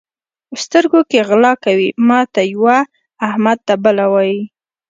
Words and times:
سترګو 0.63 1.01
کې 1.09 1.19
غلا 1.27 1.53
کوي؛ 1.63 1.89
ماته 2.07 2.41
یوه، 2.53 2.77
احمد 3.27 3.57
ته 3.67 3.73
بله 3.83 4.05
وایي. 4.13 4.41